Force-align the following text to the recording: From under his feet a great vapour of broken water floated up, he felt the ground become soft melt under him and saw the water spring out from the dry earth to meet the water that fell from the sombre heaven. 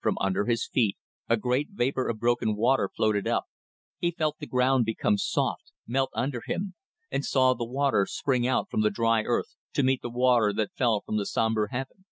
From 0.00 0.16
under 0.20 0.44
his 0.44 0.68
feet 0.68 0.96
a 1.28 1.36
great 1.36 1.70
vapour 1.72 2.08
of 2.08 2.20
broken 2.20 2.54
water 2.54 2.88
floated 2.94 3.26
up, 3.26 3.46
he 3.98 4.12
felt 4.12 4.36
the 4.38 4.46
ground 4.46 4.84
become 4.84 5.18
soft 5.18 5.72
melt 5.84 6.10
under 6.14 6.42
him 6.46 6.76
and 7.10 7.24
saw 7.24 7.54
the 7.54 7.64
water 7.64 8.06
spring 8.06 8.46
out 8.46 8.70
from 8.70 8.82
the 8.82 8.90
dry 8.90 9.24
earth 9.24 9.56
to 9.72 9.82
meet 9.82 10.00
the 10.00 10.10
water 10.10 10.52
that 10.52 10.76
fell 10.76 11.00
from 11.00 11.16
the 11.16 11.26
sombre 11.26 11.72
heaven. 11.72 12.04